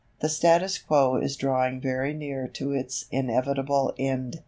The 0.21 0.29
status 0.29 0.79
quo 0.79 1.17
is 1.17 1.35
drawing 1.35 1.79
very 1.79 2.11
near 2.15 2.47
to 2.53 2.71
its 2.71 3.05
inevitable 3.11 3.93
end. 3.99 4.39